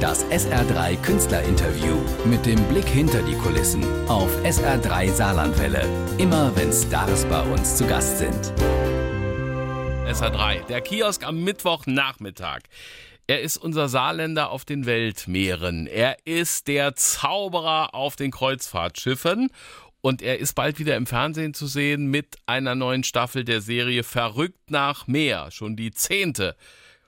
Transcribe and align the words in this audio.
Das 0.00 0.24
SR3 0.26 0.96
Künstlerinterview 1.02 1.96
mit 2.24 2.46
dem 2.46 2.62
Blick 2.68 2.86
hinter 2.86 3.20
die 3.20 3.34
Kulissen 3.34 3.82
auf 4.08 4.30
SR3 4.44 5.10
Saarlandwelle. 5.10 5.88
Immer 6.18 6.54
wenn 6.54 6.72
Stars 6.72 7.24
bei 7.24 7.42
uns 7.42 7.76
zu 7.76 7.84
Gast 7.84 8.18
sind. 8.18 8.52
SR3, 10.06 10.64
der 10.68 10.82
Kiosk 10.82 11.26
am 11.26 11.42
Mittwochnachmittag. 11.42 12.60
Er 13.26 13.40
ist 13.40 13.56
unser 13.56 13.88
Saarländer 13.88 14.50
auf 14.50 14.64
den 14.64 14.86
Weltmeeren. 14.86 15.88
Er 15.88 16.16
ist 16.24 16.68
der 16.68 16.94
Zauberer 16.94 17.92
auf 17.92 18.14
den 18.14 18.30
Kreuzfahrtschiffen. 18.30 19.50
Und 20.00 20.22
er 20.22 20.38
ist 20.38 20.54
bald 20.54 20.78
wieder 20.78 20.94
im 20.94 21.06
Fernsehen 21.06 21.54
zu 21.54 21.66
sehen 21.66 22.06
mit 22.06 22.36
einer 22.46 22.76
neuen 22.76 23.02
Staffel 23.02 23.44
der 23.44 23.60
Serie 23.60 24.04
Verrückt 24.04 24.70
nach 24.70 25.08
Meer. 25.08 25.50
Schon 25.50 25.74
die 25.74 25.90
zehnte. 25.90 26.54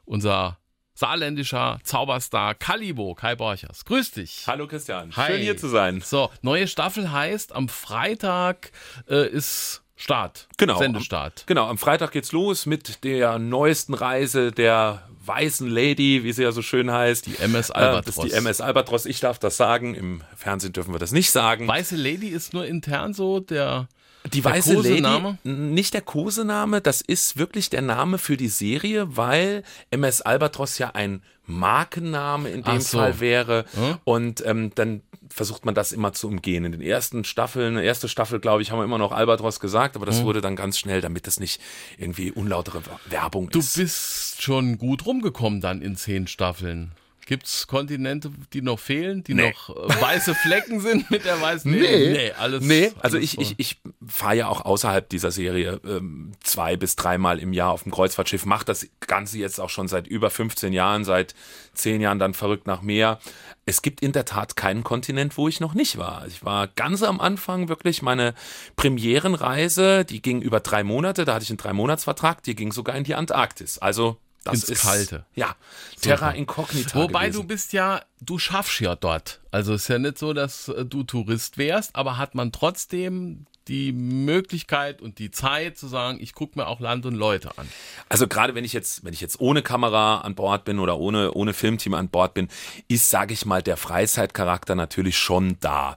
Unser 0.04 0.59
saarländischer 1.01 1.80
Zauberstar 1.82 2.55
Kalibo, 2.55 3.14
Kai 3.14 3.34
Borchers. 3.34 3.87
Grüß 3.87 4.12
dich. 4.12 4.45
Hallo 4.47 4.66
Christian, 4.66 5.16
Hi. 5.16 5.33
schön 5.33 5.41
hier 5.41 5.57
zu 5.57 5.69
sein. 5.69 6.02
So, 6.05 6.30
neue 6.43 6.69
Staffel 6.69 7.11
heißt, 7.11 7.55
am 7.55 7.69
Freitag 7.70 8.70
äh, 9.09 9.27
ist 9.27 9.83
Start. 9.97 10.47
Genau. 10.59 10.79
Sendestart. 10.79 11.41
Am, 11.41 11.47
genau, 11.47 11.66
am 11.69 11.79
Freitag 11.79 12.12
geht's 12.12 12.33
los 12.33 12.65
mit 12.66 13.02
der 13.05 13.38
neuesten 13.38 13.93
Reise 13.95 14.51
der 14.52 15.02
weißen 15.27 15.69
Lady, 15.69 16.23
wie 16.24 16.33
sie 16.33 16.43
ja 16.43 16.52
so 16.52 16.62
schön 16.62 16.91
heißt. 16.91 17.27
Die 17.27 17.37
MS 17.38 17.71
Äh, 17.71 17.74
Albatros. 17.74 18.15
das 18.16 18.24
ist 18.24 18.32
die 18.32 18.37
MS 18.38 18.60
Albatros. 18.62 19.05
Ich 19.07 19.21
darf 19.21 19.38
das 19.38 19.57
sagen. 19.59 19.95
Im 19.95 20.23
Fernsehen 20.37 20.73
dürfen 20.73 20.95
wir 20.95 20.98
das 20.98 21.12
nicht 21.12 21.30
sagen. 21.30 21.66
Weiße 21.69 21.96
Lady 21.96 22.29
ist 22.29 22.52
nur 22.55 22.66
intern 22.66 23.12
so 23.15 23.41
der. 23.41 23.88
Die 24.33 24.42
Der 24.42 24.52
weiße 24.52 24.74
Lady, 24.74 24.88
Kosename? 24.91 25.38
n- 25.45 25.73
nicht 25.74 25.95
der 25.95 26.02
Kosename, 26.02 26.80
das 26.80 27.01
ist 27.01 27.37
wirklich 27.38 27.70
der 27.70 27.83
Name 27.83 28.19
für 28.19 28.37
die 28.37 28.48
Serie, 28.48 29.16
weil 29.16 29.62
MS 29.91 30.20
Albatros 30.20 30.79
ja 30.79 30.91
ein 30.95 31.23
Markenname 31.46 32.48
in 32.51 32.62
dem 32.62 32.80
so. 32.80 32.98
Fall 32.98 33.20
wäre. 33.20 33.65
Hm? 33.74 33.96
Und 34.05 34.45
ähm, 34.46 34.73
dann 34.74 35.02
versucht 35.29 35.65
man 35.65 35.74
das 35.74 35.93
immer 35.93 36.13
zu 36.13 36.26
umgehen. 36.29 36.65
In 36.65 36.73
den 36.73 36.80
ersten 36.82 37.24
Staffeln, 37.24 37.76
erste 37.79 38.09
Staffel, 38.09 38.41
glaube 38.41 38.63
ich, 38.63 38.71
haben 38.71 38.79
wir 38.80 38.85
immer 38.85 38.98
noch 38.98 39.13
Albatros 39.13 39.60
gesagt, 39.60 39.96
aber 39.96 40.07
das 40.07 40.18
Hm? 40.18 40.24
wurde 40.26 40.41
dann 40.41 40.57
ganz 40.57 40.79
schnell, 40.79 41.01
damit 41.01 41.26
das 41.26 41.41
nicht 41.41 41.60
irgendwie 41.98 42.30
unlautere 42.30 42.82
Werbung 43.09 43.48
Du 43.51 43.60
ist. 43.60 43.76
bist 43.76 44.43
schon 44.43 44.76
gut 44.79 45.07
rumgekommen 45.07 45.60
dann 45.60 45.82
in 45.82 45.96
zehn 45.96 46.26
Staffeln. 46.26 46.93
Gibt's 47.30 47.68
Kontinente, 47.68 48.32
die 48.52 48.60
noch 48.60 48.80
fehlen, 48.80 49.23
die 49.23 49.34
Nee. 49.34 49.50
noch 49.52 49.70
äh, 49.70 50.00
weiße 50.02 50.34
Flecken 50.34 50.80
sind 50.80 51.09
mit 51.12 51.24
der 51.24 51.40
weißen 51.40 51.70
Nee. 51.70 51.78
Lady? 51.80 52.10
Nee, 52.10 52.32
alles. 52.32 52.64
Nee, 52.64 52.90
also 52.98 53.18
alles 53.18 53.24
ich, 53.24 53.34
voll. 53.36 53.45
ich, 53.45 53.54
ich 53.59 53.80
fahre 54.04 54.34
ja 54.34 54.48
auch 54.48 54.64
außerhalb 54.64 55.09
dieser 55.09 55.30
Serie 55.30 55.80
ähm, 55.86 56.32
zwei 56.42 56.74
bis 56.76 56.96
dreimal 56.96 57.38
im 57.38 57.52
Jahr 57.52 57.70
auf 57.70 57.84
dem 57.84 57.92
Kreuzfahrtschiff, 57.92 58.46
mache 58.46 58.64
das 58.64 58.84
Ganze 58.98 59.38
jetzt 59.38 59.60
auch 59.60 59.70
schon 59.70 59.86
seit 59.86 60.08
über 60.08 60.28
15 60.28 60.73
Jahren, 60.73 61.04
seit 61.04 61.36
zehn 61.73 62.01
Jahren 62.01 62.18
dann 62.18 62.34
verrückt 62.34 62.66
nach 62.66 62.82
Meer. 62.82 63.20
Es 63.64 63.80
gibt 63.80 64.03
in 64.03 64.10
der 64.10 64.25
Tat 64.25 64.56
keinen 64.56 64.82
Kontinent, 64.82 65.36
wo 65.36 65.47
ich 65.47 65.60
noch 65.60 65.75
nicht 65.75 65.98
war. 65.98 66.26
Ich 66.26 66.44
war 66.44 66.66
ganz 66.66 67.04
am 67.04 67.20
Anfang 67.20 67.69
wirklich 67.69 68.03
meine 68.03 68.34
Premierenreise, 68.75 70.04
die 70.04 70.20
ging 70.20 70.42
über 70.42 70.58
drei 70.58 70.82
Monate, 70.82 71.25
da 71.25 71.34
hatte 71.34 71.44
ich 71.44 71.50
einen 71.50 71.58
Drei-Monats-Vertrag, 71.58 72.42
die 72.42 72.56
ging 72.56 72.72
sogar 72.72 72.97
in 72.97 73.04
die 73.04 73.14
Antarktis. 73.14 73.78
Also 73.78 74.16
das 74.44 74.55
Ins 74.55 74.69
ist 74.71 74.83
Kalte. 74.83 75.27
Ja, 75.34 75.55
Terra 76.00 76.31
Incognita. 76.31 76.99
Wobei 76.99 77.27
gewesen. 77.28 77.43
du 77.43 77.47
bist 77.47 77.72
ja, 77.72 78.03
du 78.21 78.38
schaffst 78.38 78.81
ja 78.81 78.97
dort. 78.97 79.41
Also 79.50 79.75
ist 79.75 79.88
ja 79.88 79.99
nicht 79.99 80.19
so, 80.19 80.32
dass 80.32 80.69
äh, 80.69 80.84
du 80.84 81.03
Tourist 81.03 81.59
wärst, 81.59 81.94
aber 81.94 82.16
hat 82.16 82.34
man 82.34 82.53
trotzdem 82.53 83.47
die 83.71 83.93
Möglichkeit 83.93 85.00
und 85.00 85.21
die 85.21 85.31
Zeit 85.31 85.78
zu 85.78 85.87
sagen, 85.87 86.19
ich 86.21 86.34
gucke 86.34 86.59
mir 86.59 86.66
auch 86.66 86.81
Land 86.81 87.06
und 87.06 87.15
Leute 87.15 87.56
an. 87.56 87.69
Also 88.09 88.26
gerade 88.26 88.56
wenn 88.56 88.65
ich 88.65 88.72
jetzt, 88.72 89.04
wenn 89.04 89.12
ich 89.12 89.21
jetzt 89.21 89.38
ohne 89.38 89.62
Kamera 89.62 90.22
an 90.22 90.34
Bord 90.34 90.65
bin 90.65 90.81
oder 90.81 90.99
ohne, 90.99 91.32
ohne 91.34 91.54
Filmteam 91.54 91.94
an 91.94 92.09
Bord 92.09 92.34
bin, 92.34 92.48
ist, 92.88 93.10
sage 93.10 93.32
ich 93.32 93.47
mal, 93.47 93.62
der 93.62 93.76
Freizeitcharakter 93.76 94.75
natürlich 94.75 95.16
schon 95.16 95.56
da. 95.60 95.94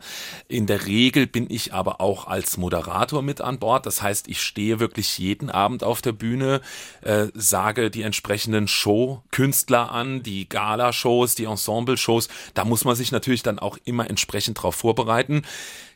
In 0.47 0.67
der 0.67 0.85
Regel 0.85 1.25
bin 1.25 1.47
ich 1.49 1.73
aber 1.73 1.99
auch 1.99 2.27
als 2.27 2.57
Moderator 2.57 3.23
mit 3.23 3.41
an 3.41 3.57
Bord. 3.57 3.87
Das 3.87 4.03
heißt, 4.03 4.27
ich 4.27 4.43
stehe 4.43 4.79
wirklich 4.79 5.17
jeden 5.17 5.49
Abend 5.49 5.83
auf 5.83 6.03
der 6.03 6.11
Bühne, 6.11 6.61
äh, 7.01 7.29
sage 7.33 7.89
die 7.89 8.03
entsprechenden 8.03 8.67
Show-Künstler 8.67 9.91
an, 9.91 10.21
die 10.21 10.47
Gala-Shows, 10.47 11.33
die 11.33 11.45
Ensemble-Shows. 11.45 12.27
Da 12.53 12.65
muss 12.65 12.85
man 12.85 12.95
sich 12.95 13.11
natürlich 13.11 13.41
dann 13.41 13.57
auch 13.57 13.79
immer 13.83 14.07
entsprechend 14.11 14.61
drauf 14.61 14.75
vorbereiten. 14.75 15.41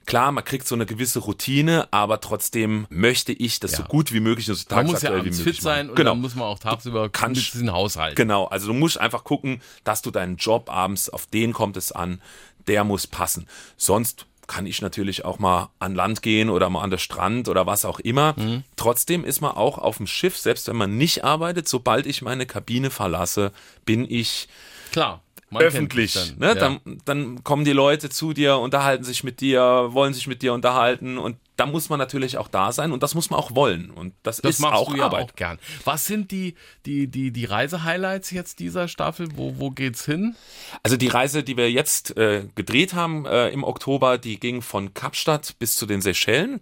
Klar, 0.07 0.31
man 0.31 0.43
kriegt 0.43 0.67
so 0.67 0.73
eine 0.73 0.85
gewisse 0.87 1.19
Routine, 1.19 1.87
aber 1.91 2.19
trotzdem 2.21 2.87
möchte 2.89 3.33
ich 3.33 3.59
das 3.59 3.73
Ja. 3.73 3.77
so 3.79 3.83
gut 3.83 4.11
wie 4.13 4.19
möglich, 4.19 4.47
so 4.47 4.55
Man 4.73 4.87
muss 4.87 5.01
ja 5.03 5.11
wie 5.11 5.17
möglich 5.29 5.35
fit 5.35 5.61
sein 5.61 5.87
machen. 5.87 5.89
und 5.91 5.95
Genau. 5.97 6.11
dann 6.11 6.21
muss 6.21 6.33
man 6.33 6.45
auch 6.47 6.57
tagsüber 6.59 7.09
kannst- 7.09 7.53
diesen 7.53 7.71
Haushalt. 7.71 8.15
Genau, 8.15 8.45
also 8.45 8.67
du 8.67 8.73
musst 8.73 8.97
einfach 8.99 9.23
gucken, 9.23 9.61
dass 9.83 10.01
du 10.01 10.09
deinen 10.09 10.37
Job 10.37 10.71
abends, 10.71 11.09
auf 11.09 11.27
den 11.27 11.53
kommt 11.53 11.77
es 11.77 11.91
an, 11.91 12.21
der 12.67 12.83
muss 12.83 13.05
passen. 13.05 13.47
Sonst 13.77 14.25
kann 14.47 14.65
ich 14.65 14.81
natürlich 14.81 15.25
auch 15.25 15.39
mal 15.39 15.69
an 15.79 15.93
Land 15.93 16.21
gehen 16.21 16.49
oder 16.49 16.69
mal 16.69 16.81
an 16.81 16.89
den 16.89 16.99
Strand 16.99 17.49
oder 17.49 17.65
was 17.65 17.83
auch 17.83 17.99
immer. 17.99 18.33
Mhm. 18.37 18.63
Trotzdem 18.77 19.25
ist 19.25 19.41
man 19.41 19.51
auch 19.51 19.77
auf 19.77 19.97
dem 19.97 20.07
Schiff, 20.07 20.37
selbst 20.37 20.69
wenn 20.69 20.77
man 20.77 20.95
nicht 20.97 21.25
arbeitet, 21.25 21.67
sobald 21.67 22.05
ich 22.07 22.21
meine 22.21 22.45
Kabine 22.45 22.89
verlasse, 22.89 23.51
bin 23.83 24.09
ich 24.09 24.47
Klar. 24.93 25.21
Man 25.49 25.63
öffentlich. 25.63 26.13
dich 26.13 26.37
ne? 26.37 26.47
ja. 26.47 26.55
dann, 26.55 26.79
dann 27.05 27.43
kommen 27.43 27.65
die 27.65 27.71
Leute 27.71 28.09
zu 28.09 28.33
dir, 28.33 28.57
unterhalten 28.57 29.03
sich 29.03 29.23
mit 29.23 29.39
dir, 29.41 29.89
wollen 29.91 30.13
sich 30.13 30.27
mit 30.27 30.41
dir 30.41 30.53
unterhalten 30.53 31.17
und 31.17 31.37
da 31.55 31.65
muss 31.65 31.89
man 31.89 31.97
natürlich 31.97 32.37
auch 32.37 32.49
da 32.49 32.71
sein 32.71 32.91
und 32.91 33.01
das 33.01 33.15
muss 33.15 33.29
man 33.31 33.39
auch 33.39 33.55
wollen 33.55 33.89
und 33.89 34.13
das, 34.21 34.37
Das 34.41 34.59
ist 34.59 34.65
auch 34.65 34.95
ja 34.95 35.05
Arbeit. 35.05 35.23
auch 35.23 35.35
gern. 35.35 35.57
Was 35.85 36.05
sind 36.05 36.31
die, 36.31 36.53
die, 36.85 37.07
die, 37.07 37.31
die 37.31 37.45
Reisehighlights 37.45 38.29
jetzt 38.29 38.59
dieser 38.59 38.87
Staffel? 38.87 39.27
Wo, 39.35 39.55
wo 39.57 39.71
geht's 39.71 40.05
hin? 40.05 40.35
Also 40.83 40.97
die 40.97 41.07
Reise, 41.07 41.43
die 41.43 41.57
wir 41.57 41.71
jetzt 41.71 42.15
äh, 42.15 42.45
gedreht 42.53 42.93
haben 42.93 43.25
äh, 43.25 43.49
im 43.49 43.63
Oktober, 43.63 44.19
die 44.19 44.39
ging 44.39 44.61
von 44.61 44.93
Kapstadt 44.93 45.55
bis 45.57 45.75
zu 45.77 45.87
den 45.87 46.01
Seychellen. 46.01 46.61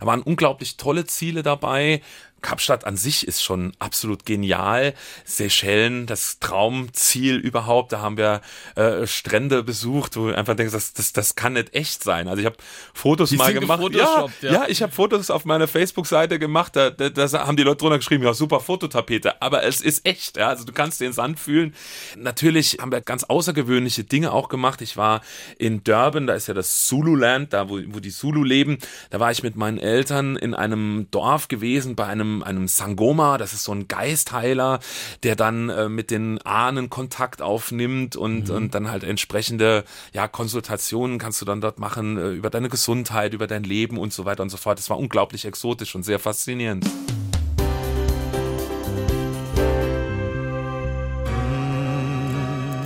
Da 0.00 0.06
waren 0.06 0.20
unglaublich 0.20 0.76
tolle 0.76 1.06
Ziele 1.06 1.42
dabei. 1.42 2.02
Kapstadt 2.44 2.86
an 2.86 2.96
sich 2.96 3.26
ist 3.26 3.42
schon 3.42 3.72
absolut 3.78 4.26
genial. 4.26 4.92
Seychellen, 5.24 6.06
das 6.06 6.38
Traumziel 6.40 7.36
überhaupt. 7.36 7.92
Da 7.92 8.00
haben 8.00 8.18
wir 8.18 8.42
äh, 8.76 9.06
Strände 9.06 9.62
besucht, 9.62 10.16
wo 10.16 10.28
du 10.28 10.36
einfach 10.36 10.54
denkst, 10.54 10.74
das, 10.74 10.92
das, 10.92 11.14
das 11.14 11.36
kann 11.36 11.54
nicht 11.54 11.74
echt 11.74 12.04
sein. 12.04 12.28
Also 12.28 12.40
ich 12.40 12.46
habe 12.46 12.56
Fotos 12.92 13.30
Die 13.30 13.36
mal 13.36 13.54
gemacht. 13.54 13.82
Ja, 13.94 14.26
ja. 14.42 14.52
ja, 14.52 14.64
ich 14.68 14.82
habe 14.82 14.92
Fotos 14.92 15.30
auf 15.30 15.46
meiner 15.46 15.66
Facebook-Seite 15.66 16.38
gemacht. 16.38 16.76
Da, 16.76 16.90
da, 16.90 17.08
da 17.08 17.46
haben 17.46 17.56
die 17.56 17.62
Leute 17.62 17.78
drunter 17.78 17.96
geschrieben, 17.96 18.22
ja 18.22 18.34
super 18.34 18.60
Fototapete. 18.60 19.40
Aber 19.40 19.62
es 19.62 19.80
ist 19.80 20.06
echt. 20.06 20.36
Ja? 20.36 20.48
Also 20.48 20.64
du 20.64 20.72
kannst 20.74 21.00
den 21.00 21.14
Sand 21.14 21.40
fühlen. 21.40 21.74
Natürlich 22.16 22.76
haben 22.78 22.92
wir 22.92 23.00
ganz 23.00 23.24
außergewöhnliche 23.24 24.04
Dinge 24.04 24.32
auch 24.32 24.50
gemacht. 24.50 24.82
Ich 24.82 24.98
war 24.98 25.22
in 25.56 25.82
Durban, 25.82 26.26
da 26.26 26.34
ist 26.34 26.48
ja 26.48 26.54
das 26.54 26.84
Zululand, 26.84 27.54
da 27.54 27.70
wo, 27.70 27.80
wo 27.86 28.00
die 28.00 28.10
Zulu 28.10 28.44
leben. 28.44 28.78
Da 29.08 29.18
war 29.18 29.30
ich 29.30 29.42
mit 29.42 29.56
meinen 29.56 29.78
Eltern 29.78 30.36
in 30.36 30.52
einem 30.52 31.08
Dorf 31.10 31.48
gewesen, 31.48 31.96
bei 31.96 32.06
einem, 32.06 32.33
einem 32.42 32.68
Sangoma. 32.68 33.38
Das 33.38 33.52
ist 33.52 33.64
so 33.64 33.72
ein 33.72 33.88
Geistheiler, 33.88 34.80
der 35.22 35.36
dann 35.36 35.68
äh, 35.68 35.88
mit 35.88 36.10
den 36.10 36.40
Ahnen 36.42 36.90
Kontakt 36.90 37.42
aufnimmt 37.42 38.16
und, 38.16 38.50
und 38.50 38.74
dann 38.74 38.90
halt 38.90 39.04
entsprechende 39.04 39.84
ja, 40.12 40.28
Konsultationen 40.28 41.18
kannst 41.18 41.40
du 41.40 41.44
dann 41.44 41.60
dort 41.60 41.78
machen 41.78 42.18
äh, 42.18 42.30
über 42.30 42.50
deine 42.50 42.68
Gesundheit, 42.68 43.34
über 43.34 43.46
dein 43.46 43.64
Leben 43.64 43.98
und 43.98 44.12
so 44.12 44.24
weiter 44.24 44.42
und 44.42 44.50
so 44.50 44.56
fort. 44.56 44.78
Das 44.78 44.90
war 44.90 44.98
unglaublich 44.98 45.44
exotisch 45.44 45.94
und 45.94 46.02
sehr 46.02 46.18
faszinierend. 46.18 46.86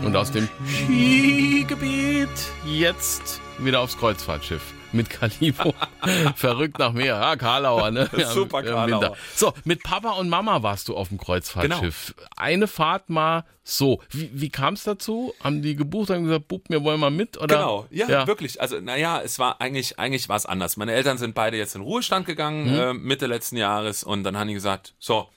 Und 0.05 0.17
aus 0.17 0.33
dem 0.33 0.49
Skigebiet 0.67 2.29
jetzt 2.65 3.41
wieder 3.59 3.81
aufs 3.81 3.99
Kreuzfahrtschiff 3.99 4.78
mit 4.93 5.11
Kalibo. 5.11 5.75
Verrückt 6.37 6.79
nach 6.79 6.93
Meer. 6.93 7.15
Ja, 7.17 7.37
Karlauer, 7.37 7.91
ne? 7.91 8.09
Ja, 8.17 8.27
Super 8.33 8.63
Karlauer. 8.63 9.17
So, 9.35 9.53
mit 9.65 9.83
Papa 9.83 10.11
und 10.13 10.29
Mama 10.29 10.63
warst 10.63 10.89
du 10.89 10.97
auf 10.97 11.09
dem 11.09 11.19
Kreuzfahrtschiff. 11.19 12.15
Eine 12.37 12.67
Fahrt 12.69 13.11
mal 13.11 13.45
so. 13.65 14.01
Wie, 14.11 14.31
wie 14.33 14.49
kam 14.49 14.75
es 14.75 14.85
dazu? 14.85 15.35
Haben 15.43 15.61
die 15.63 15.77
gebucht, 15.77 16.11
haben 16.11 16.25
gesagt, 16.25 16.49
Bub, 16.49 16.63
wir 16.69 16.83
wollen 16.85 17.01
mal 17.01 17.11
mit? 17.11 17.37
Oder? 17.37 17.57
Genau, 17.57 17.87
ja, 17.91 18.27
wirklich. 18.27 18.61
Also, 18.61 18.81
naja, 18.81 19.21
es 19.23 19.39
war 19.39 19.61
eigentlich, 19.61 19.99
eigentlich 19.99 20.29
war 20.29 20.37
es 20.37 20.47
anders. 20.47 20.77
Meine 20.77 20.93
Eltern 20.93 21.19
sind 21.19 21.35
beide 21.35 21.57
jetzt 21.57 21.75
in 21.75 21.83
Ruhestand 21.83 22.27
gegangen, 22.27 22.73
Mhm. 22.73 22.79
äh, 22.79 22.95
Mitte 22.95 23.27
letzten 23.27 23.57
Jahres, 23.57 24.05
und 24.05 24.25
dann 24.25 24.39
haben 24.39 24.49
die 24.49 24.55
gesagt, 24.55 24.95
so, 24.99 25.29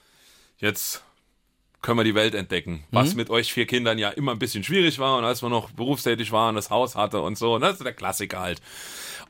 jetzt 0.58 1.02
können 1.82 1.98
wir 1.98 2.04
die 2.04 2.14
Welt 2.14 2.34
entdecken. 2.36 2.84
Was 2.92 3.10
Mhm. 3.10 3.16
mit 3.16 3.30
euch 3.30 3.52
vier 3.52 3.66
Kindern 3.66 3.98
ja 3.98 4.08
immer 4.10 4.30
ein 4.32 4.38
bisschen 4.38 4.62
schwierig 4.62 5.00
war 5.00 5.18
und 5.18 5.24
als 5.24 5.42
wir 5.42 5.48
noch 5.48 5.70
berufstätig 5.72 6.30
waren, 6.30 6.54
das 6.54 6.70
Haus 6.70 6.94
hatte 6.94 7.20
und 7.20 7.36
so, 7.36 7.58
das 7.58 7.72
ist 7.78 7.84
der 7.84 7.92
Klassiker 7.92 8.38
halt. 8.40 8.62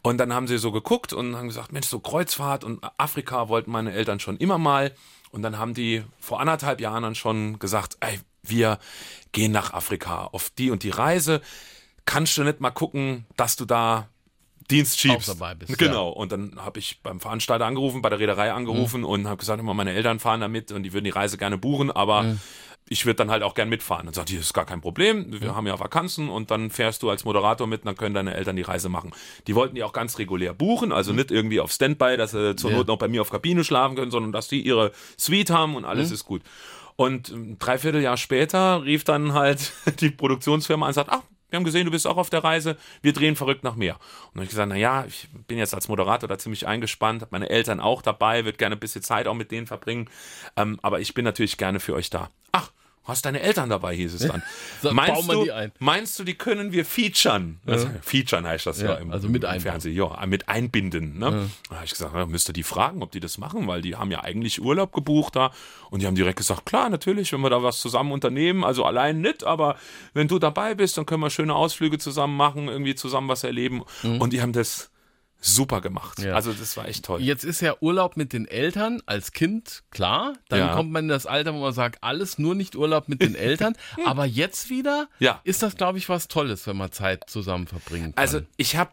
Und 0.03 0.19
dann 0.19 0.33
haben 0.33 0.49
sie 0.49 0.59
so 0.59 0.73
geguckt 0.73 1.13
und 1.13 1.37
haben 1.37 1.49
gesagt, 1.49 1.73
Mensch, 1.73 1.87
so 1.87 2.01
Kreuzfahrt 2.01 2.65
und 2.65 2.81
Afrika 2.99 3.49
wollten 3.49 3.71
meine 3.71 3.93
Eltern 3.93 4.19
schon 4.19 4.37
immer 4.37 4.59
mal. 4.59 4.93
Und 5.31 5.43
dann 5.43 5.59
haben 5.59 5.75
die 5.75 6.03
vor 6.19 6.41
anderthalb 6.41 6.81
Jahren 6.81 7.05
dann 7.05 7.15
schon 7.15 7.59
gesagt, 7.59 7.97
ey, 8.01 8.19
wir 8.43 8.79
gehen 9.31 9.53
nach 9.53 9.73
Afrika 9.73 10.25
auf 10.27 10.51
die 10.51 10.71
und 10.71 10.83
die 10.83 10.91
Reise. 10.91 11.41
Kannst 12.05 12.37
du 12.37 12.43
nicht 12.43 12.61
mal 12.61 12.71
gucken, 12.71 13.27
dass 13.37 13.57
du 13.57 13.65
da 13.65 14.09
Dienst 14.71 15.01
schiebst. 15.01 15.31
Auch 15.31 15.35
dabei 15.35 15.55
bist, 15.55 15.79
Genau. 15.79 16.09
Und 16.09 16.33
dann 16.33 16.57
habe 16.57 16.79
ich 16.79 17.01
beim 17.03 17.21
Veranstalter 17.21 17.67
angerufen, 17.67 18.03
bei 18.03 18.09
der 18.09 18.19
Reederei 18.19 18.53
angerufen 18.53 19.05
und 19.05 19.27
habe 19.27 19.37
gesagt, 19.39 19.61
immer 19.61 19.75
meine 19.75 19.93
Eltern 19.93 20.19
fahren 20.19 20.41
da 20.41 20.49
mit 20.49 20.73
und 20.73 20.83
die 20.83 20.93
würden 20.93 21.05
die 21.05 21.11
Reise 21.11 21.39
gerne 21.39 21.59
buchen, 21.59 21.91
aber 21.91 22.37
ich 22.89 23.07
würde 23.07 23.17
dann 23.17 23.31
halt 23.31 23.43
auch 23.43 23.55
gern 23.55 23.69
mitfahren. 23.69 24.07
Dann 24.07 24.15
sagt 24.15 24.29
die, 24.29 24.37
das 24.37 24.47
ist 24.47 24.53
gar 24.53 24.67
kein 24.67 24.81
Problem, 24.81 25.41
wir 25.41 25.55
haben 25.55 25.67
ja 25.67 25.79
Vakanzen 25.79 26.29
und 26.29 26.51
dann 26.51 26.71
fährst 26.71 27.03
du 27.03 27.11
als 27.11 27.25
Moderator 27.25 27.67
mit 27.67 27.83
und 27.83 27.87
dann 27.87 27.97
können 27.97 28.15
deine 28.15 28.35
Eltern 28.35 28.57
die 28.57 28.63
Reise 28.63 28.89
machen. 28.89 29.13
Die 29.47 29.55
wollten 29.55 29.75
die 29.75 29.83
auch 29.83 29.93
ganz 29.93 30.19
regulär 30.19 30.53
buchen, 30.53 30.93
also 30.93 31.13
nicht 31.13 31.31
irgendwie 31.31 31.61
auf 31.61 31.73
Standby, 31.73 32.17
dass 32.17 32.33
sie 32.33 32.57
zur 32.57 32.71
Ja. 32.71 32.77
Not 32.79 32.89
noch 32.89 32.99
bei 32.99 33.09
mir 33.09 33.23
auf 33.23 33.31
Kabine 33.31 33.65
schlafen 33.65 33.97
können, 33.97 34.11
sondern 34.11 34.33
dass 34.33 34.49
die 34.49 34.61
ihre 34.61 34.93
Suite 35.19 35.51
haben 35.51 35.77
und 35.77 35.85
alles 35.85 36.11
ist 36.11 36.25
gut. 36.25 36.43
Und 36.97 37.31
ein 37.31 37.59
Dreivierteljahr 37.59 38.17
später 38.17 38.85
rief 38.85 39.05
dann 39.05 39.33
halt 39.33 39.73
die 40.01 40.11
Produktionsfirma 40.11 40.87
an 40.87 40.91
und 40.91 40.95
sagt, 40.95 41.11
ach, 41.11 41.23
wir 41.53 41.59
haben 41.59 41.65
gesehen, 41.65 41.85
du 41.85 41.91
bist 41.91 42.07
auch 42.07 42.17
auf 42.17 42.31
der 42.31 42.43
Reise, 42.43 42.77
wir 43.03 43.13
drehen 43.13 43.37
verrückt 43.37 43.63
nach 43.63 43.77
mehr. 43.77 43.95
Und 43.95 44.01
dann 44.01 44.41
habe 44.41 44.45
ich 44.45 44.51
gesagt, 44.51 44.69
na 44.71 44.77
ja, 44.77 45.05
ich 45.07 45.29
bin 45.47 45.59
jetzt 45.59 45.75
als 45.75 45.89
Moderator 45.89 46.29
da 46.29 46.39
ziemlich 46.39 46.67
eingespannt, 46.67 47.21
habe 47.21 47.33
meine 47.33 47.51
Eltern 47.51 47.79
auch 47.79 48.01
dabei, 48.01 48.47
würde 48.47 48.57
gerne 48.57 48.77
ein 48.77 48.81
bisschen 48.81 49.03
Zeit 49.03 49.27
auch 49.27 49.35
mit 49.35 49.51
denen 49.51 49.67
verbringen, 49.67 50.09
ähm, 50.57 50.81
aber 50.83 51.01
ich 51.01 51.13
bin 51.13 51.25
natürlich 51.25 51.59
gerne 51.59 51.79
für 51.79 51.95
euch 51.95 52.09
da. 52.09 52.31
Ach, 52.53 52.71
hast 53.05 53.25
deine 53.25 53.41
Eltern 53.41 53.69
dabei, 53.69 53.95
hieß 53.95 54.15
es 54.15 54.27
dann. 54.27 54.43
So, 54.83 54.93
meinst, 54.93 55.31
du, 55.31 55.45
die 55.45 55.53
ein? 55.53 55.73
meinst 55.79 56.19
du, 56.19 56.25
die 56.25 56.35
können 56.35 56.73
wir 56.73 56.85
featuren? 56.85 57.61
Also, 57.67 57.89
featuren 58.01 58.47
heißt 58.47 58.67
das 58.67 58.81
ja, 58.81 58.91
Ja, 58.91 58.95
im, 58.97 59.13
also 59.13 59.29
mit 59.29 59.45
im. 59.45 59.61
Fernsehen, 59.61 59.95
ja, 59.95 60.27
mit 60.27 60.49
einbinden. 60.49 61.19
Ne? 61.19 61.49
Da 61.69 61.77
habe 61.77 61.85
ich 61.85 61.93
gesagt, 61.93 62.15
ja, 62.15 62.27
müsst 62.27 62.49
ihr 62.51 62.53
die 62.53 62.65
fragen, 62.65 63.03
ob 63.03 63.13
die 63.13 63.21
das 63.21 63.39
machen, 63.39 63.67
weil 63.69 63.81
die 63.83 63.95
haben 63.95 64.11
ja 64.11 64.23
eigentlich 64.25 64.61
Urlaub 64.61 64.93
gebucht 64.93 65.37
da. 65.37 65.53
Und 65.91 66.03
die 66.03 66.07
haben 66.07 66.17
direkt 66.17 66.39
gesagt, 66.39 66.67
klar, 66.67 66.89
natürlich, 66.91 67.33
wenn 67.33 67.41
wir 67.41 67.51
da 67.51 67.63
was 67.63 67.81
zusammen 67.81 68.13
unternehmen, 68.13 68.65
also 68.65 68.85
allein 68.85 69.21
nicht, 69.21 69.45
aber 69.45 69.77
wenn 70.15 70.27
du 70.27 70.39
dabei 70.39 70.75
bist, 70.75 70.97
dann 70.97 71.07
können 71.07 71.23
wir 71.23 71.31
schöne 71.31 71.55
Ausflüge 71.55 71.99
zusammen 71.99 72.37
machen, 72.37 72.69
irgendwie 72.69 72.95
zusammen 72.95 73.29
was 73.29 73.45
erleben. 73.45 73.83
Und 74.03 74.33
die 74.33 74.43
haben 74.43 74.53
das 74.53 74.92
super 75.45 75.81
gemacht. 75.81 76.21
Ja. 76.21 76.35
Also 76.35 76.53
das 76.53 76.77
war 76.77 76.87
echt 76.89 77.05
toll. 77.05 77.21
Jetzt 77.21 77.45
ist 77.45 77.61
ja 77.61 77.75
Urlaub 77.81 78.17
mit 78.17 78.33
den 78.33 78.47
Eltern 78.47 79.03
als 79.07 79.33
Kind, 79.33 79.83
klar. 79.91 80.35
Dann 80.49 80.61
Ja. 80.61 80.75
kommt 80.75 80.93
man 80.93 81.05
in 81.05 81.09
das 81.09 81.27
Alter, 81.27 81.53
wo 81.53 81.59
man 81.59 81.73
sagt, 81.73 82.03
alles 82.03 82.39
nur 82.39 82.55
nicht 82.55 82.77
Urlaub 82.77 83.09
mit 83.09 83.21
den 83.21 83.35
Eltern. 83.35 83.75
Aber 84.07 84.25
jetzt 84.25 84.71
wieder 84.71 85.09
Ja. 85.19 85.41
ist 85.45 85.63
das, 85.63 85.77
glaube 85.77 85.99
ich, 85.99 86.09
was 86.09 86.29
Tolles, 86.29 86.67
wenn 86.67 86.77
man 86.77 86.93
Zeit 86.93 87.29
zusammen 87.29 87.67
verbringen 87.67 88.15
kann. 88.15 88.23
Also 88.23 88.41
ich 88.57 88.77
habe 88.77 88.93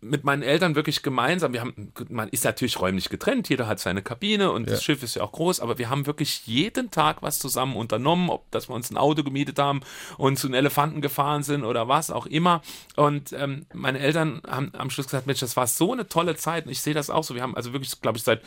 mit 0.00 0.24
meinen 0.24 0.42
Eltern 0.42 0.74
wirklich 0.74 1.02
gemeinsam, 1.02 1.52
wir 1.52 1.60
haben, 1.60 1.92
man 2.08 2.28
ist 2.30 2.44
natürlich 2.44 2.80
räumlich 2.80 3.10
getrennt, 3.10 3.48
jeder 3.48 3.66
hat 3.66 3.80
seine 3.80 4.02
Kabine 4.02 4.50
und 4.50 4.68
das 4.68 4.82
Schiff 4.82 5.02
ist 5.02 5.16
ja 5.16 5.22
auch 5.22 5.32
groß, 5.32 5.60
aber 5.60 5.78
wir 5.78 5.90
haben 5.90 6.06
wirklich 6.06 6.46
jeden 6.46 6.90
Tag 6.90 7.22
was 7.22 7.38
zusammen 7.38 7.76
unternommen, 7.76 8.30
ob 8.30 8.50
dass 8.50 8.68
wir 8.68 8.74
uns 8.74 8.90
ein 8.90 8.96
Auto 8.96 9.22
gemietet 9.22 9.58
haben 9.58 9.82
und 10.16 10.38
zu 10.38 10.48
den 10.48 10.54
Elefanten 10.54 11.02
gefahren 11.02 11.42
sind 11.42 11.64
oder 11.64 11.88
was 11.88 12.10
auch 12.10 12.26
immer. 12.26 12.62
Und 12.96 13.32
ähm, 13.32 13.66
meine 13.72 13.98
Eltern 13.98 14.40
haben 14.46 14.72
am 14.76 14.90
Schluss 14.90 15.06
gesagt, 15.06 15.26
Mensch, 15.26 15.40
das 15.40 15.56
war 15.56 15.66
so 15.66 15.92
eine 15.92 16.08
tolle 16.08 16.36
Zeit. 16.36 16.66
Und 16.66 16.72
ich 16.72 16.80
sehe 16.80 16.94
das 16.94 17.10
auch 17.10 17.24
so. 17.24 17.34
Wir 17.34 17.42
haben 17.42 17.56
also 17.56 17.72
wirklich, 17.72 18.00
glaube 18.00 18.18
ich, 18.18 18.24
seit 18.24 18.42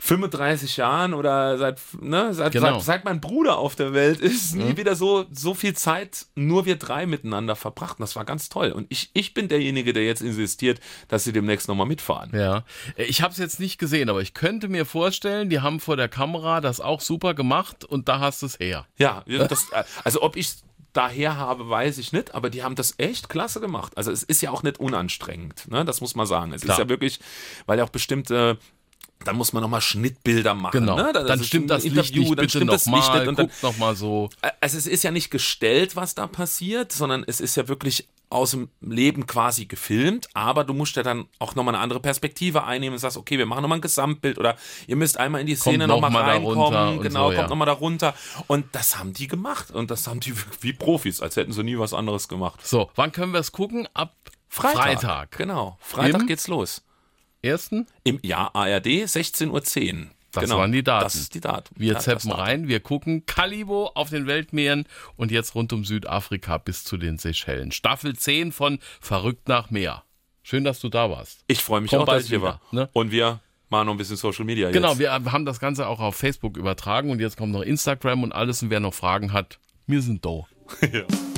35 0.00 0.76
Jahren 0.76 1.12
oder 1.14 1.58
seit, 1.58 1.80
ne, 2.00 2.32
seit, 2.32 2.52
Genau. 2.52 2.74
seit, 2.74 2.82
seit 2.82 3.04
mein 3.04 3.20
Bruder 3.20 3.58
auf 3.58 3.74
der 3.74 3.92
Welt 3.92 4.20
ist, 4.20 4.54
nie 4.54 4.76
wieder 4.76 4.94
so, 4.94 5.26
so 5.32 5.54
viel 5.54 5.74
Zeit 5.74 6.26
nur 6.36 6.66
wir 6.66 6.76
drei 6.76 7.06
miteinander 7.06 7.56
verbracht. 7.56 7.98
Und 7.98 8.02
das 8.02 8.14
war 8.14 8.24
ganz 8.24 8.48
toll. 8.48 8.70
Und 8.70 8.86
ich, 8.90 9.10
ich 9.14 9.34
bin 9.34 9.48
derjenige, 9.48 9.92
der 9.92 10.04
jetzt 10.04 10.22
insistiert, 10.22 10.80
dass 11.08 11.24
sie 11.24 11.32
demnächst 11.32 11.68
nochmal 11.68 11.86
mitfahren. 11.86 12.30
Ja, 12.32 12.64
ich 12.96 13.22
habe 13.22 13.32
es 13.32 13.38
jetzt 13.38 13.58
nicht 13.58 13.78
gesehen, 13.78 14.08
aber 14.08 14.22
ich 14.22 14.34
könnte 14.34 14.68
mir 14.68 14.86
vorstellen, 14.86 15.50
die 15.50 15.60
haben 15.60 15.80
vor 15.80 15.96
der 15.96 16.08
Kamera 16.08 16.60
das 16.60 16.80
auch 16.80 17.00
super 17.00 17.34
gemacht 17.34 17.84
und 17.84 18.08
da 18.08 18.20
hast 18.20 18.42
du 18.42 18.46
es 18.46 18.58
her. 18.58 18.86
Ja, 18.98 19.24
das, 19.26 19.66
also 20.04 20.22
ob 20.22 20.36
ich 20.36 20.54
daher 20.92 21.36
habe, 21.36 21.68
weiß 21.68 21.98
ich 21.98 22.12
nicht, 22.12 22.34
aber 22.34 22.50
die 22.50 22.62
haben 22.62 22.74
das 22.74 22.94
echt 22.98 23.28
klasse 23.28 23.60
gemacht. 23.60 23.96
Also 23.96 24.10
es 24.10 24.22
ist 24.22 24.40
ja 24.42 24.50
auch 24.50 24.62
nicht 24.62 24.80
unanstrengend, 24.80 25.70
ne? 25.70 25.84
das 25.84 26.00
muss 26.00 26.14
man 26.14 26.26
sagen. 26.26 26.52
Es 26.52 26.62
Klar. 26.62 26.76
ist 26.76 26.78
ja 26.82 26.88
wirklich, 26.88 27.20
weil 27.66 27.78
ja 27.78 27.84
auch 27.84 27.90
bestimmte 27.90 28.58
dann 29.24 29.36
muss 29.36 29.52
man 29.52 29.62
nochmal 29.62 29.80
Schnittbilder 29.80 30.54
machen. 30.54 30.80
Genau. 30.80 30.96
Ne? 30.96 31.10
Das 31.12 31.26
dann 31.26 31.44
stimmt 31.44 31.70
das 31.70 31.84
Licht 31.84 31.96
Interview, 31.96 32.22
nicht 32.22 32.38
dann 32.38 32.48
stimmt 32.48 32.72
das 32.72 32.86
Licht 32.86 33.14
nicht 33.14 33.26
und 33.26 33.38
dann, 33.38 33.48
guck 33.48 33.62
nochmal 33.62 33.96
so. 33.96 34.30
also 34.60 34.78
es 34.78 34.86
ist 34.86 35.02
ja 35.02 35.10
nicht 35.10 35.30
gestellt, 35.30 35.96
was 35.96 36.14
da 36.14 36.26
passiert, 36.26 36.92
sondern 36.92 37.24
es 37.26 37.40
ist 37.40 37.56
ja 37.56 37.68
wirklich 37.68 38.08
aus 38.30 38.50
dem 38.50 38.68
Leben 38.80 39.26
quasi 39.26 39.64
gefilmt, 39.66 40.28
aber 40.34 40.64
du 40.64 40.74
musst 40.74 40.96
ja 40.96 41.02
dann 41.02 41.26
auch 41.38 41.54
nochmal 41.54 41.74
eine 41.74 41.82
andere 41.82 42.00
Perspektive 42.00 42.64
einnehmen 42.64 42.94
und 42.94 42.98
sagst, 42.98 43.16
okay, 43.16 43.38
wir 43.38 43.46
machen 43.46 43.62
nochmal 43.62 43.78
ein 43.78 43.82
Gesamtbild 43.82 44.38
oder 44.38 44.56
ihr 44.86 44.96
müsst 44.96 45.18
einmal 45.18 45.40
in 45.40 45.46
die 45.46 45.54
Szene 45.54 45.86
noch 45.86 45.96
nochmal 45.96 46.10
mal 46.10 46.20
da 46.20 46.26
reinkommen, 46.32 47.00
genau, 47.00 47.30
so, 47.30 47.36
kommt 47.36 47.38
ja. 47.38 47.48
nochmal 47.48 47.66
da 47.66 47.72
runter 47.72 48.14
und 48.46 48.66
das 48.72 48.98
haben 48.98 49.14
die 49.14 49.28
gemacht 49.28 49.70
und 49.70 49.90
das 49.90 50.06
haben 50.06 50.20
die 50.20 50.34
wie 50.60 50.74
Profis, 50.74 51.22
als 51.22 51.36
hätten 51.36 51.52
sie 51.52 51.62
nie 51.62 51.78
was 51.78 51.94
anderes 51.94 52.28
gemacht. 52.28 52.66
So, 52.66 52.90
wann 52.96 53.12
können 53.12 53.32
wir 53.32 53.40
es 53.40 53.52
gucken? 53.52 53.88
Ab 53.94 54.14
Freitag. 54.48 54.82
Freitag. 54.82 55.38
Genau, 55.38 55.78
Freitag 55.80 56.22
Im- 56.22 56.26
geht's 56.26 56.48
los. 56.48 56.82
Ersten? 57.42 57.86
Im 58.04 58.18
Jahr 58.22 58.54
ARD 58.54 58.86
16.10 59.04 59.48
Uhr. 59.50 60.06
Das 60.32 60.44
genau. 60.44 60.58
waren 60.58 60.72
die 60.72 60.82
Daten. 60.82 61.04
Das 61.04 61.14
ist 61.14 61.34
die 61.34 61.40
Daten. 61.40 61.74
Wir 61.78 61.94
Ja, 61.94 62.00
Datum. 62.00 62.32
rein, 62.32 62.68
wir 62.68 62.80
gucken 62.80 63.24
Kalibo 63.26 63.86
auf 63.94 64.10
den 64.10 64.26
Weltmeeren 64.26 64.84
und 65.16 65.30
jetzt 65.30 65.54
rund 65.54 65.72
um 65.72 65.84
Südafrika 65.84 66.58
bis 66.58 66.84
zu 66.84 66.96
den 66.98 67.16
Seychellen. 67.16 67.72
Staffel 67.72 68.14
10 68.16 68.52
von 68.52 68.78
Verrückt 69.00 69.48
nach 69.48 69.70
Meer. 69.70 70.04
Schön, 70.42 70.64
dass 70.64 70.80
du 70.80 70.88
da 70.90 71.10
warst. 71.10 71.44
Ich 71.46 71.62
freue 71.62 71.80
mich 71.80 71.90
Komm 71.90 72.00
auch, 72.00 72.06
dass 72.06 72.24
ich 72.24 72.28
hier 72.30 72.42
war. 72.42 72.60
ne? 72.72 72.88
Und 72.92 73.10
wir 73.10 73.40
machen 73.70 73.86
noch 73.86 73.94
ein 73.94 73.98
bisschen 73.98 74.16
Social 74.16 74.44
Media 74.44 74.70
Genau, 74.70 74.90
jetzt. 74.90 74.98
wir 74.98 75.12
haben 75.12 75.44
das 75.46 75.60
Ganze 75.60 75.86
auch 75.86 76.00
auf 76.00 76.16
Facebook 76.16 76.56
übertragen 76.56 77.10
und 77.10 77.20
jetzt 77.20 77.36
kommt 77.36 77.52
noch 77.52 77.62
Instagram 77.62 78.22
und 78.22 78.32
alles 78.32 78.62
und 78.62 78.70
wer 78.70 78.80
noch 78.80 78.94
Fragen 78.94 79.32
hat, 79.32 79.58
wir 79.86 80.02
sind 80.02 80.24
da. 80.24 80.42